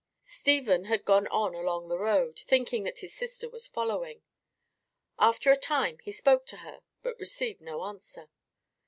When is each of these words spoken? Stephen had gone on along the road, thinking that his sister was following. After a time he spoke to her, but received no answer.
Stephen 0.23 0.85
had 0.85 1.05
gone 1.05 1.27
on 1.27 1.53
along 1.53 1.87
the 1.87 1.99
road, 1.99 2.39
thinking 2.47 2.81
that 2.81 2.97
his 3.01 3.13
sister 3.13 3.47
was 3.47 3.67
following. 3.67 4.23
After 5.19 5.51
a 5.51 5.55
time 5.55 5.99
he 5.99 6.11
spoke 6.11 6.47
to 6.47 6.57
her, 6.65 6.81
but 7.03 7.19
received 7.19 7.61
no 7.61 7.83
answer. 7.83 8.27